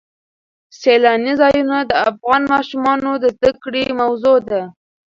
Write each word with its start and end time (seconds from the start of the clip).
سیلانی 0.79 1.33
ځایونه 1.41 1.77
د 1.83 1.91
افغان 2.09 2.41
ماشومانو 2.53 3.11
د 3.23 3.25
زده 3.35 3.51
کړې 3.63 3.83
موضوع 4.01 4.37
ده. 4.49 4.61